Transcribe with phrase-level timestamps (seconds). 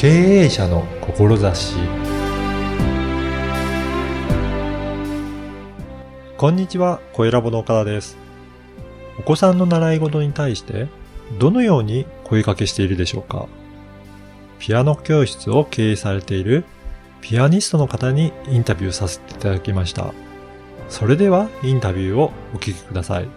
[0.00, 1.76] 経営者の志
[6.38, 8.16] こんにちは、声ラボの岡田です。
[9.18, 10.88] お子さんの習い事に対して、
[11.38, 13.46] どのように声かけしているでしょうか？
[14.58, 16.64] ピアノ教室を経営されている
[17.20, 20.14] ピアニストの方にインタビューさせていただきました。
[20.88, 23.28] それではインタビューをお聞きください。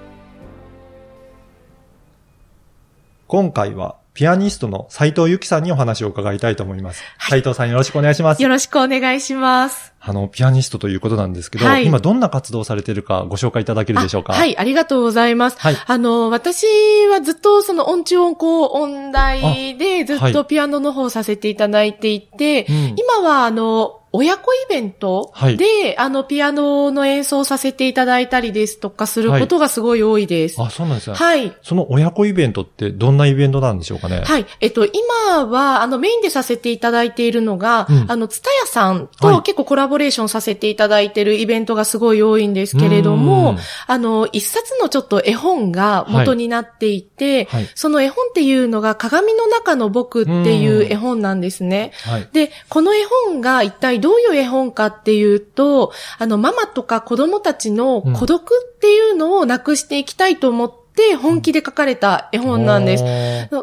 [3.28, 7.04] 今回はピアニストの斉藤由紀さんにお話を伺いたいと思います。
[7.20, 8.44] 斉藤さんよろしくお願いします。
[8.44, 9.92] よろしくお願いします。
[10.00, 14.34] あの、ピアニストということなんですけど、はい今どんな活動をされているかご紹介いただけるでしょうか？
[14.34, 15.58] あはい、ありがとうございます。
[15.60, 16.68] はいあの、私
[17.10, 30.62] はずっとその音中音高音大でずっはいとピアノの方をさせていただいていて、うん今はあの、親子イベントはいで、あの、ピアノの演奏をさせていただいたりですとかすることがすごい多いです。
[30.62, 31.16] あ、そうなんですね。
[31.16, 31.52] はい。
[31.64, 34.22] その親子イベントってどんなイベントなんでしょうかね？
[34.24, 34.46] はい。
[34.62, 43.58] えっと、今は、あの、メインでさせていただいているのが、うんあの、ツタヤさんはいと結構コラボレーションさせていただいているイベントがすごい多いんですけれどうもん、
[43.88, 47.68] あの、一冊のちょっと絵本が元になっていて、はい。
[47.74, 51.94] その絵本っていうのが鏡の中の僕っていう絵本なんですね。
[52.04, 52.30] はい。
[52.32, 63.04] で、この絵本が一体どういう絵本かっていうと、あの、ママとか子供たちの孤独っていうのをなくしていきたいと思って本気で書かれた絵本なんです。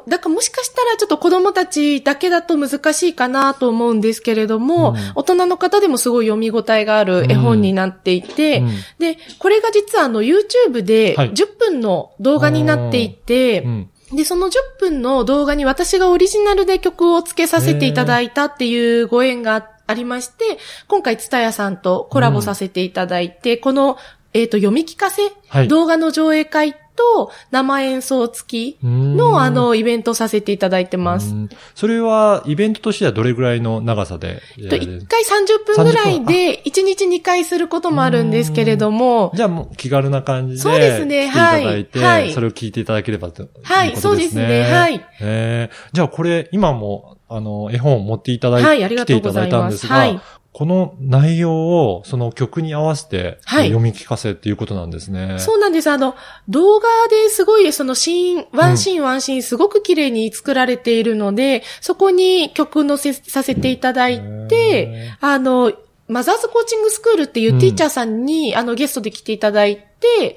[0.09, 4.97] だからもしかしたらちょっと子供たちだけだと難しいかなと思うんですけれども、うん。
[5.15, 8.69] 大人の方でもすごい読み応えがある絵本になっていて、うん。
[8.99, 11.33] で、これが実はあの YouTube ではい。
[11.33, 13.91] 10分の動画になっていて、うん。
[14.13, 19.59] で、その10分の動画に私がオリジナルで曲を付けさせていただいたっていうご縁があ
[19.95, 23.97] りまして、今回、ツタヤさんとコラボさせていただいて、この、
[24.33, 25.69] えっ、と、読み聞かせ、はい。
[25.69, 26.77] 動画の上映会
[27.15, 29.17] と生演奏付きうん。
[29.17, 31.33] の、あの、イベントをさせていただいてます。
[31.35, 31.49] うん。
[31.75, 40.61] それは、イベントとしてはどれぐらいの長さでやとられる1回30分ぐらいで、1日2回することもあるんですけれども、じゃあもう気軽な感じで。
[40.61, 42.23] そうですね来ていただいて、はい。
[42.23, 42.33] はい。
[42.33, 43.77] それを聞いていただければということですね。
[43.77, 45.07] はいそうですねはい。
[45.21, 45.91] えー。
[45.93, 49.79] じゃあこれ、今も、あの、絵本を持っていただいて、はいありがとうございます。
[49.79, 55.39] 来ていただいたんですが、はいこの内容を、その曲に合わせて、はい読み聞かせっていうことなんですね。
[55.39, 55.89] そうなんです。
[55.89, 56.17] あの、
[56.49, 65.73] 動画ですごい、そのシーン、ワンシーンワンシーンすごく綺麗に作られているので、そこに曲載せさせていただいて、あの、
[66.09, 69.90] マザーズコーチングスクールっていうティーチャーさんに、あの、ゲストで来ていただいて、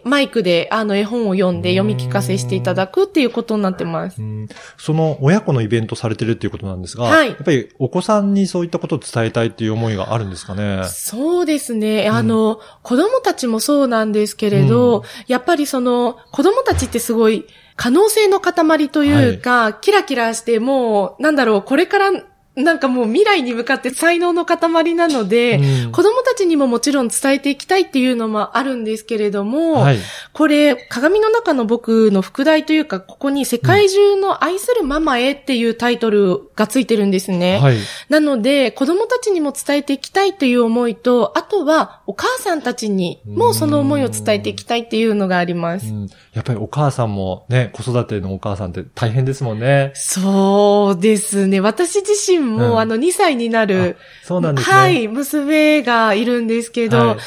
[0.03, 4.21] マイクで、あの、絵本を読んで読み聞かせしていただくっていうことになってます。
[4.21, 4.47] うん
[4.77, 10.83] その親子のイベントされてるっていうことなんですが、はいやっぱりお子さんにそういったことを伝えたいっていう思いがあるんですかね？
[10.89, 12.09] そうですね。
[12.09, 22.11] あの、子供たちもそうなんですけれど、うんやっぱりその、子供たちってすごい、可能性の塊というか、キラキラしてもう、なんだろう、これから、
[22.55, 29.99] なんかもう未来に向かって才能の塊なので、うん子供たちにももちろん伝えていきたいっていうのもあるんですけれども、はい。
[30.33, 37.59] これ、鏡の中の僕の副題というか、ここに世界中の愛するママへっていうタイトルがついてるんですね。
[37.59, 37.77] はい。
[38.09, 45.87] なので、子供たちにも伝えていきたいという思いと、あとはお母さんたちにもその思いを伝えていきたいっていうのがあります。
[45.87, 49.91] うんやっぱりお母さんもね、子育てのお母さんって大変ですもんね。
[49.95, 51.59] そうですね。
[51.59, 54.75] 私自身も、うんあの2歳になる、そうなんですね。
[54.75, 57.17] はい、娘がいるんですけど、はい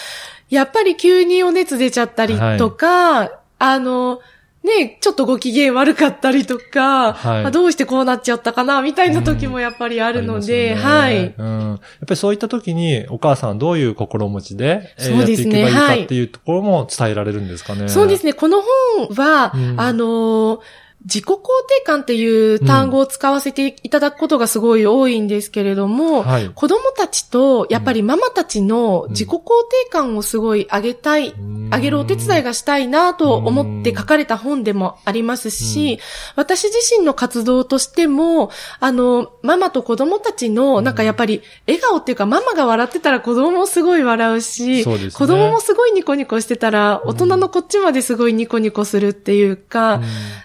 [0.48, 4.20] やっぱり急にお熱出ちゃったりとか、あの、
[4.66, 11.34] ね、ちょっとご機嫌悪かったりとか、はいあどうしてこうなっちゃったかな、みたいな時もやっぱりあるので、ありますよはいね。
[11.38, 11.60] うん。
[11.70, 17.88] やっぱりそういった時にお母さんはどういう心持ちで、えーそうですねやっていけばいいかはいっていうところも伝えられるんですかね。
[17.88, 18.32] そうですね。
[18.32, 20.60] この本は、うんあのー
[21.06, 26.50] 自己肯定感っていう単語を使わせていただくことがすごい多いんですけれども、はい。
[26.52, 31.32] 子供たちと、やっぱりママたちの自己肯定感をすごい上げたい、
[31.70, 36.00] 上げるお手伝いがしたいなと思って書かれた本でもありますし、
[36.34, 38.50] 私自身の活動としても、
[38.80, 45.12] あの、ママと子供たちの、なんかやっぱり、笑顔っていうか、ママが笑ってたら子供もすごい笑うし、そうね。
[45.12, 50.00] 子供もすごいニコニコしてたら、大人のこっちまですごいニコニコするっていうか、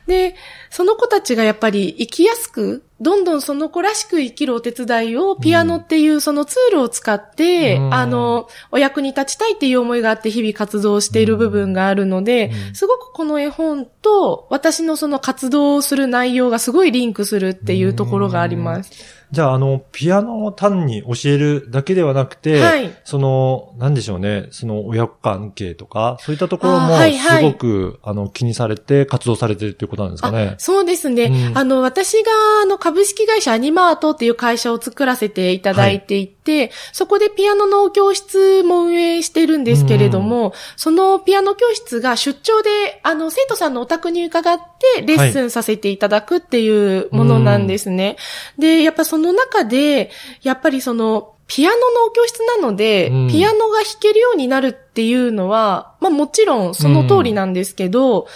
[0.06, 0.36] で、
[0.70, 19.22] その子たちがやっぱり生きやすく、どんどんその子らしく生きるお手伝いをピアノっていうそのツールを使って、うんあの、お役に立ちたいっていう思いがあって日々活動している部分があるので、うんすごくこの絵本と私のその活動をする内容がすごいリンクするっていうところがあります。
[19.32, 30.56] じゃあ、あの、ピアノを単に教えるだけではなくて、はいその、なんでしょうね、その親子関係とか、そういったところもあはいはいすごく、あの、気にされて活動されてるっていうことなんですかね。
[30.58, 31.26] そうですね。
[31.50, 32.32] うんあの、私が、
[32.62, 48.18] あの、株式会社アニマートっていう会社を作らせていただいていて、そこでピアノの教室も運営してるんですけれども、そのピアノ教室が出張で、あの、生徒さんのお宅に伺って、レッスンさせていただくっていうものなんですね。
[48.60, 50.12] で、やっぱその中で、
[50.42, 53.28] やっぱりその、ピアノの教室なので、うん。
[53.30, 58.28] ピアノが弾けるようになるっていうのは、まあもちろんその通りなんですけど、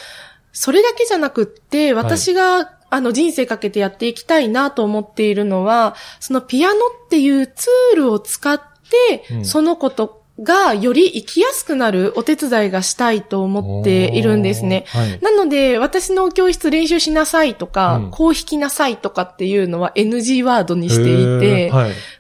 [0.51, 14.83] それだけじゃなくって、私が、あの人生かけてやっていきたいなと思っているのは、そのピアノっていうツールを使って、うんそのことがより生きやすくなるお手伝いがしたいと思っているんですね。
[14.87, 15.19] はい。
[15.21, 21.71] なので、私の教室練習しなさいとか、うんこう弾きなさいとかっていうのは NG ワードにしていて。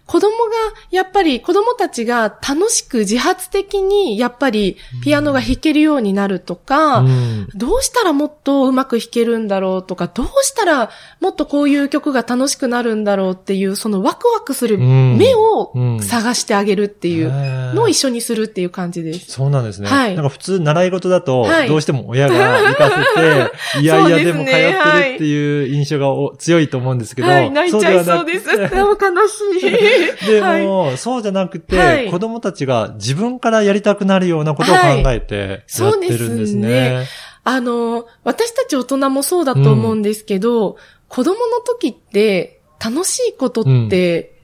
[0.07, 0.51] 子供が、
[0.91, 7.47] やっぱり子供たちが楽しく自発的に、やっぱりピアノが弾けるようになるとか、うん。
[7.55, 10.91] どうしたらもっとうまく弾けるんだろうとか、どうしたら
[11.21, 15.17] もっとこういう曲が楽しくなるんだろうっていう、そのワクワクするうん。
[15.17, 15.99] 目をうん。
[16.01, 19.31] 探してあげるっていうのを一緒にするっていう感じです。
[19.31, 19.87] そうなんですね。
[19.87, 20.15] はい。
[20.15, 21.67] なんか普通習い事だとは、い。
[21.67, 28.49] どうしても親が行かせて、 いやいやでも通ってるっていう印象がお強いと思うんですけど、はい、泣いちゃいそうです。
[28.55, 29.94] 悲しい。
[30.25, 30.65] ではい。
[30.65, 32.11] も、そうじゃなくて、はい。
[32.11, 34.81] 子供たちが自分からやりたくなるようなことを考
[35.11, 36.89] えてやってるんですね。
[36.89, 37.11] そうです
[37.47, 40.77] あの、私たち大人もそうだと思うんですけど、
[41.07, 44.35] 子供の時って楽しいことって、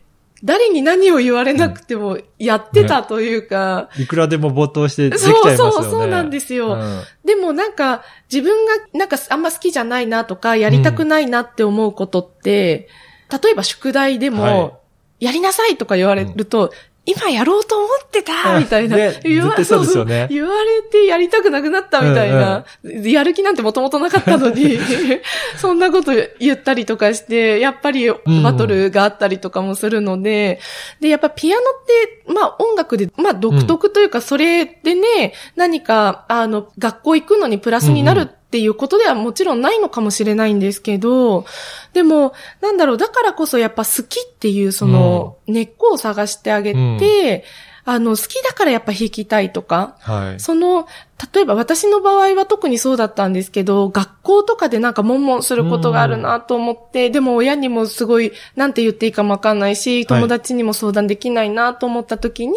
[0.44, 5.72] 誰に何を言われなくてもやってたというか、いくらでも没頭してできちゃいそうますよね。
[5.74, 6.74] そうそうなんですよ。
[6.74, 7.02] うん。
[7.26, 12.88] でもなんか自分がなんかあんま好きじゃないなとかやりたくないなって思うことって、
[13.44, 14.81] 例えば宿題でも、はい
[15.22, 16.74] やりなさいとか言われると、
[17.06, 18.98] 今やろうと思ってたみたいな。
[18.98, 22.66] ね言わそうですよね言われてやりたくなくなったみたいな。
[22.84, 24.78] やる気なんてもともとなかったのに、
[25.58, 28.10] そんなこと言ったりとかして、やっぱり
[28.44, 30.60] バトルがあったりとかもするので、
[31.00, 31.64] で、やっぱピアノっ
[32.26, 41.46] て、まあ音楽で、まあ独特というか、それでね、何か、あの、学校行くのにプラスになるっていうことではもちろんないのかもしれないんですけど、
[41.94, 47.46] でも、なんだろう、だからこそやっぱ好きっていうその根っこを探してあげて、
[47.86, 50.40] あの、好きだからやっぱ弾きたいとか、はい。
[50.42, 50.86] その、
[51.34, 62.56] 例えば私の場合は特にそうだったんですけど、学校とかでなんか悶々することがあるなと思って、でも親にもすごい、なんて言っていいかもわかんないし、友達にも相談できないなと思った時に、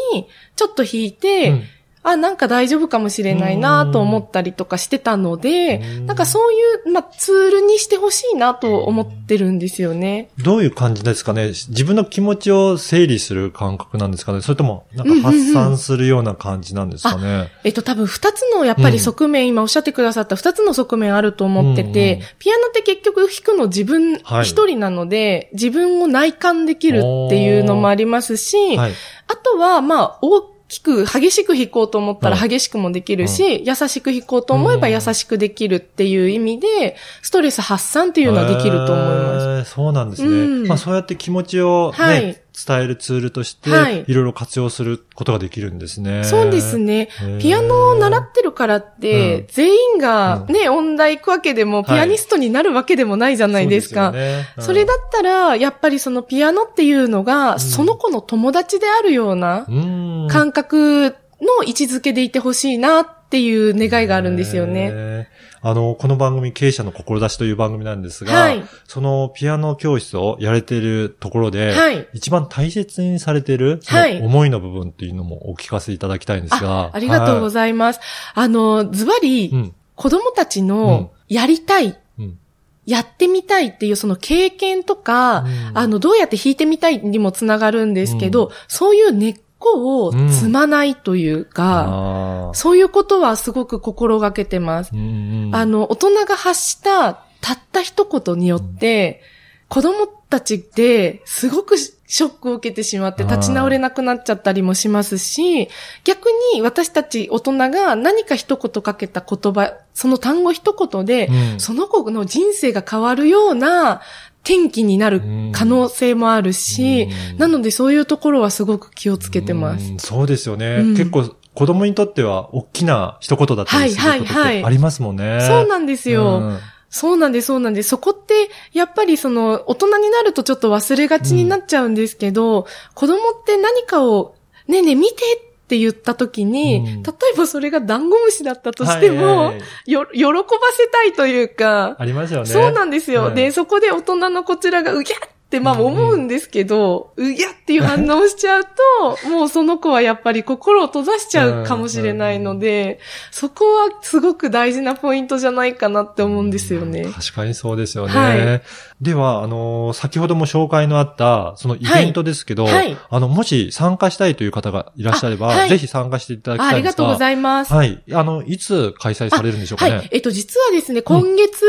[0.56, 1.62] ちょっと弾いて、うん
[2.04, 6.06] あ、なんか大丈夫かもしれないなと思ったりとかしてたのでう、ん。
[6.06, 6.56] なんかそうい
[6.86, 10.28] う、まあ、ツールにしてほしいなと思ってるんですよね。
[10.38, 11.48] どういう感じですかね？
[11.48, 14.42] 自分の気持ちを整理する感覚なんですかね？
[14.42, 22.20] それとも、なんか発散するような感じなんですかね、えっと、多分二つのやっぱり側面、今おっしゃってくださった二つの側面あると思ってて、うん。
[22.20, 24.44] うんピアノって結局弾くの自分はい。
[24.44, 28.92] 一人なので、自分を内観できるっていうのもありますし、はい。
[29.28, 30.42] あとは、まあ、大
[30.74, 39.70] きく、激しく弾こうと思ったらはい激しくもできるし、優しく弾こうと思えば優しくできるっていう意味で、ストレス発散っていうのはできると思います。
[39.70, 39.74] す。
[39.74, 40.28] そうなんですね。
[40.28, 40.32] う
[40.64, 44.04] んまあそうやって気持ちを、ねはい伝えるツールとして、はい。
[44.06, 46.22] いろいろ活用することができるんですね。
[46.22, 47.08] そうですね。
[47.40, 49.46] ピアノを習ってるからって、うん。
[49.48, 51.86] 全員がね、音大行くわけでも、はい。
[51.86, 54.06] ピアニストになるわけでもないじゃないですか。
[54.06, 54.48] そうですよね。
[54.58, 54.64] うん。
[54.64, 60.28] それだったら、やっぱりそのピアノっていうのが、その子の友達であるようなうん。
[60.30, 65.28] 感覚の位置づけでいてほしいなっていう願いがあるんですよね。
[65.64, 65.70] ね。
[65.70, 68.62] あの、この番組、経営者の志という番組なんですが、はい。
[68.86, 72.08] そのピアノ教室をやれているところで、はい。
[72.12, 74.20] 一番大切にされている、そはい。
[74.20, 76.84] の思いの部分っていうのもお聞かせいただきたいんですが。
[76.84, 78.00] あありがとうございます。
[78.34, 79.74] あの、ズバリ、うん。
[79.96, 80.66] 子供たちうん。
[80.68, 82.38] のやりたい、うん。
[82.86, 85.78] やってみたいっていうその経験とか、うん。
[85.78, 92.54] あの、どうやって弾いてみたいにもつながるんですけど、そういう根っこを積まないというか、あー。
[92.54, 94.90] そういうことはすごく心がけてます。
[94.92, 99.22] うんうんあの、大人が発したたった一言によって、
[99.68, 105.68] 子供たちってすごくショックを受けてしまって立ち直れなくなっちゃったりもしますし、
[106.04, 111.60] 逆に私たち大人が何か一言かけた言葉、その単語一言で、うん。
[111.60, 114.02] その子の人生が変わるような
[114.44, 115.22] 転機になる
[115.52, 119.90] 可能性もあるし、うんなのでそういうところはすごく気をつけてます。
[119.90, 120.76] うんそうですよね。
[120.76, 125.40] うん結構、子供にとっては大きな一言だったりすることっはいはいはいてありますもんね。
[125.40, 126.38] そうなんですよ。
[126.38, 126.58] うん
[126.94, 127.88] そうなんです、そうなんです。
[127.88, 134.36] そこって、やっぱりその、大人になるとちょっと忘れがちになっちゃうんですけど、子供って何かを、
[134.68, 142.46] ねえねえ見てって言った時に、うん例えばそれがダンゴムシだったとしても、はいはいはいよ、喜ばせたいというか、ありますよね。
[142.46, 143.24] そうなんですよ。
[143.24, 152.98] はいで、そこで大人のこちらがうぎゃってまあうんうん思うんですけど、うぎゃっていう反応をしちゃうと、 もうその子はやっぱり心を閉ざしちゃうかもしれないので、
[153.30, 157.06] そこはすごく大事なポイントじゃないかなって思うんですよね。
[157.14, 158.12] 確かにそうですよね。
[158.14, 158.62] はい
[159.02, 167.04] では、あのー先ほども紹介のあった、そのイベントですけど、はいはいあの、もし参加したいという方がいらっしゃれば、ぜひ参加していただきああたいんですが。
[167.04, 167.72] りがとうございます。
[167.74, 168.02] はい。
[168.12, 169.96] あの、いつ開催されるんでしょうかね？
[169.96, 170.08] はい。
[170.12, 171.64] えっと、実はですね、今月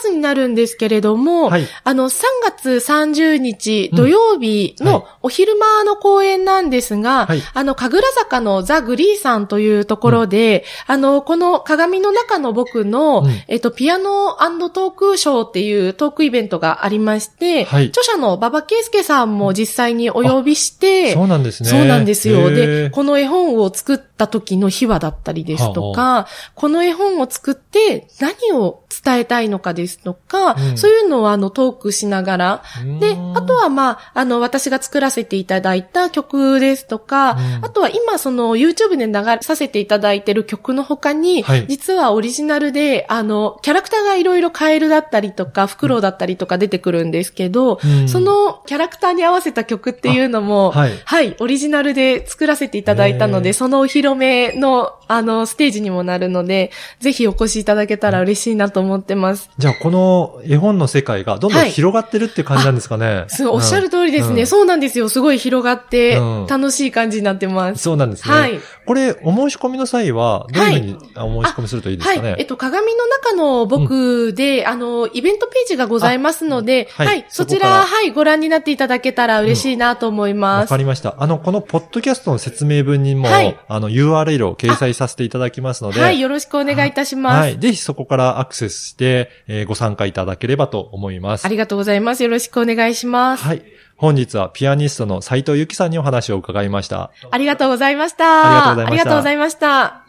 [0.00, 1.66] 末になるんですけれども、はい。
[1.82, 7.42] あの、3月30日土曜日のお昼間の公演なんですが、はい。
[7.52, 13.30] あの、神楽坂のザ・グリーさんというところで、あの、この鏡の中の僕の、うん。
[13.48, 14.36] えっと、ピアノ
[14.70, 17.86] トークショーっていうトークイベントがありまして、はい。
[17.86, 21.68] 著者の馬場圭介さんも実際にお呼びして、そうなんですね。
[21.68, 22.50] そうなんですよ。
[22.50, 30.78] で、この絵本を作った時の秘話だったりですとか、この絵本を作って何を伝えたいのかですとか、うん。
[30.78, 32.62] そういうのをあのトークしながら、
[33.00, 37.64] であとはまあ、あの、私が作らせていただいた曲ですとか、うん。
[37.64, 41.66] あとは今その YouTube で流させていただいてる曲の他に、はい。
[41.68, 48.08] 実はオリジナルで、あの、キャラクターがいろいろカエルだったりとか、フクロウだったりとか出てくるんですけど、うん。
[48.08, 50.92] そのキャラクターに合わせた曲っていうのも、はい。
[51.04, 59.50] はい、オリジナルで作らせていただいたので、そのお披露目の、あの、ステージにもなるので、ぜひお越しいただけたら嬉しいなと思ってます。
[59.58, 61.70] じゃあ、この絵本の世界がどんどんはい。
[61.70, 63.24] 広がってるっていう感じなんですかね。
[63.28, 64.42] すごい、おっしゃる通りですね。
[64.42, 65.08] うんそうなんですよ。
[65.08, 67.82] すごい広がってうん、楽しい感じになってます。
[67.82, 68.34] そうなんですね。
[68.34, 68.60] はい。
[68.86, 72.30] これ、お申し込みの際は、どういうふうにあお申し込みするといいですかね？
[72.32, 72.40] はい。
[72.40, 77.26] えっと、鏡の中の僕で、あの、イベントページがございますので、あはいはい。
[77.28, 80.68] そちらら、はい、ご覧になっていただけたら嬉しいなと思いわます。
[80.68, 81.16] かりました。
[81.18, 87.36] あの、このポッドキャストの説明文にも、はいあの、URL を掲載させていただきますので、はい、よろしくお願いいたします。
[87.38, 87.58] はい。
[87.58, 91.46] ぜひそこからアクセスして、えーご参加いただければと思います。
[91.46, 92.22] ありがとうございます。
[92.22, 93.44] よろしくお願いします。
[93.44, 93.62] はい。
[93.96, 97.12] 本日はピアニストの斉藤由紀さんにお話を伺いました。
[97.30, 98.24] ありがとうございました。
[98.48, 100.04] ありがとうございましたありがとうございました。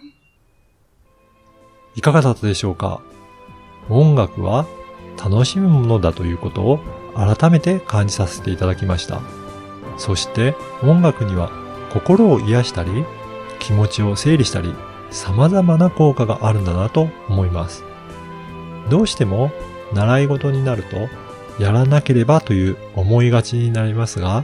[1.96, 3.02] いかがだったでしょうか？
[3.90, 4.66] 音楽は
[5.24, 6.80] 楽しむものだということを
[7.16, 9.22] 改めて感じさせていただきました。
[9.98, 11.52] そして音楽には
[11.94, 13.06] 心を癒したり、
[13.60, 14.74] 気持ちを整理したり、
[15.12, 17.86] 様々な効果があるんだなと思います。
[18.90, 19.52] どうしても
[19.94, 21.08] 習い事になると
[21.60, 24.44] やらなければという思いがちになりますが、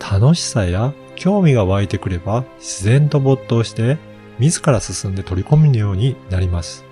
[0.00, 3.98] 楽しさや興味が湧いてくれば自然と没頭して
[4.38, 6.84] 自ら進んで取り込むようになります。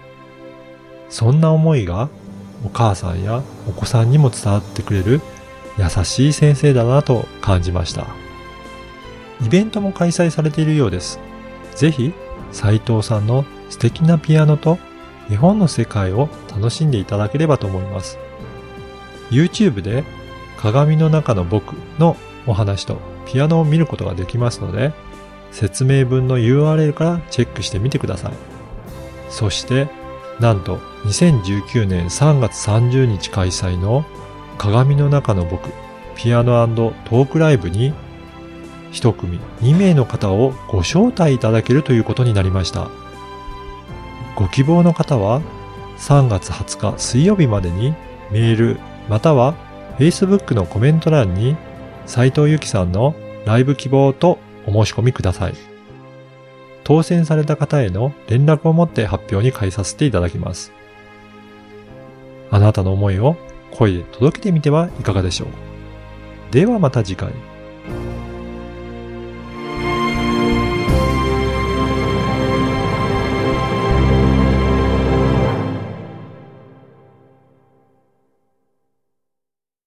[1.09, 2.11] そんな思いが
[2.65, 5.21] お母さんやお子さんにも伝わってくれる
[5.79, 8.07] 優しい先生だなと感じました。
[9.45, 11.19] イベントも開催されているようです。
[11.75, 12.12] ぜひ
[12.53, 14.79] 斉藤さんの素敵なピアノと
[15.31, 18.19] 絵本の世界を楽しんでいただければと思います。
[19.30, 20.04] YouTube で
[20.56, 22.16] 鏡の中の僕の
[22.47, 24.92] お話とピアノを見ることができますので、
[25.50, 28.32] 説明文の URL からチェックしてみてください。
[29.30, 29.88] そして、
[30.40, 34.04] なんと2019年3月30日開催の
[34.56, 35.70] 鏡の中の僕
[36.16, 37.92] ピアノトークライブに
[38.90, 42.88] 一組2名の方をご招待いただけるということになりました。
[44.35, 45.42] ご希望の方は
[45.99, 47.94] 3月20日水曜日までに
[48.30, 49.55] メールまたは
[49.99, 51.57] Facebook のコメント欄に
[52.07, 55.55] 斉藤由紀さんのライブ希望とお申し込みください。
[56.85, 60.73] 当選された方への連絡をもって発表に変えさせていただきます。
[62.50, 63.37] あなたの思いを
[63.73, 65.49] 声で届けてみてはいかがでしょう。
[66.50, 67.33] ではまた次回。